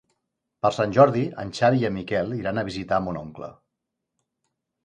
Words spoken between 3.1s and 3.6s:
oncle.